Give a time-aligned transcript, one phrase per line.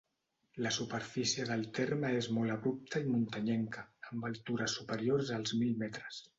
[0.65, 6.27] La superfície del terme és molt abrupta i muntanyenca, amb altures superiors als mil metres.